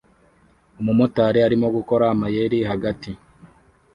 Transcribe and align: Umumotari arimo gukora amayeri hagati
Umumotari 0.79 1.39
arimo 1.47 1.67
gukora 1.77 2.03
amayeri 2.13 2.59
hagati 2.71 3.11